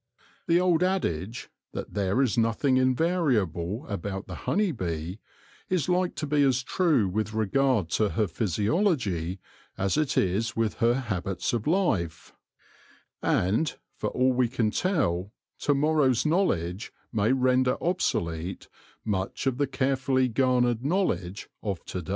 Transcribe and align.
The 0.47 0.59
old 0.59 0.81
adage, 0.81 1.51
that 1.73 1.93
there 1.93 2.23
is 2.23 2.35
nothing 2.35 2.77
invariable 2.77 3.85
about 3.87 4.25
the 4.25 4.33
honey 4.49 4.71
bee, 4.71 5.19
is 5.69 5.87
like 5.87 6.15
to 6.15 6.25
be 6.25 6.41
as 6.41 6.63
true 6.63 7.07
with 7.07 7.35
regard 7.35 7.89
to 7.91 8.09
her 8.09 8.25
physiology 8.27 9.39
as 9.77 9.97
it 9.97 10.17
is 10.17 10.55
with 10.55 10.79
her 10.79 10.95
habits 10.95 11.53
of 11.53 11.67
life; 11.67 12.33
and, 13.21 13.75
for 13.95 14.09
all 14.09 14.33
we 14.33 14.47
can 14.47 14.71
tell, 14.71 15.33
to 15.59 15.75
morrow's 15.75 16.25
knowledge 16.25 16.91
may 17.13 17.31
render 17.31 17.77
obsolete 17.79 18.67
much 19.05 19.45
of 19.45 19.59
the 19.59 19.67
carefully 19.67 20.27
garnered 20.27 20.83
knowledge 20.83 21.47
of 21.61 21.85
to 21.85 22.01
day. 22.01 22.09